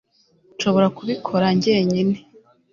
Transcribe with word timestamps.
Nshobora 0.55 0.87
kubikora 0.97 1.45
njyenyine 1.57 2.15